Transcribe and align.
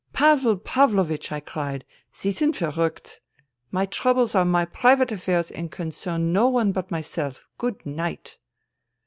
"'Pavel 0.13 0.57
Pavlovich,' 0.57 1.31
I 1.31 1.39
cried,' 1.41 1.85
Sie 2.11 2.31
sind 2.31 2.55
verruckt 2.55 3.19
My 3.69 3.85
troubles 3.85 4.33
are 4.33 4.43
my 4.43 4.65
private 4.65 5.11
affairs 5.11 5.51
and 5.51 5.71
concern 5.71 6.33
no 6.33 6.49
one 6.49 6.71
but 6.71 6.89
myself. 6.89 7.45
Good 7.59 7.85
night.' 7.85 8.39